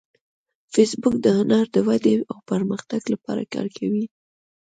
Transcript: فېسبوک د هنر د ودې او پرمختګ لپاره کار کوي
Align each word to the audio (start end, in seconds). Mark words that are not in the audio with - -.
فېسبوک 0.73 1.15
د 1.21 1.25
هنر 1.37 1.65
د 1.75 1.77
ودې 1.87 2.15
او 2.31 2.37
پرمختګ 2.51 3.01
لپاره 3.13 3.43
کار 3.53 3.67
کوي 3.77 4.05